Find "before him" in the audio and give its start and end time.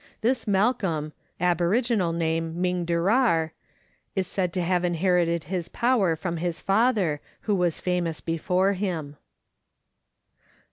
8.19-9.17